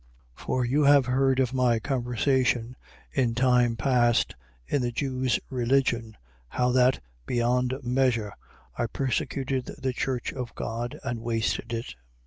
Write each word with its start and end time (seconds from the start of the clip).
1:13. 0.35 0.43
For 0.45 0.65
you 0.65 0.83
have 0.85 1.05
heard 1.05 1.39
of 1.39 1.53
my 1.53 1.77
conversation 1.77 2.75
in 3.11 3.35
time 3.35 3.75
past 3.75 4.33
in 4.65 4.81
the 4.81 4.91
Jews' 4.91 5.39
religion: 5.51 6.17
how 6.47 6.71
that, 6.71 7.01
beyond 7.27 7.75
measure, 7.83 8.33
I 8.75 8.87
persecuted 8.87 9.65
the 9.77 9.93
church 9.93 10.33
of 10.33 10.55
God 10.55 10.99
and 11.03 11.21
wasted 11.21 11.71
it. 11.71 11.93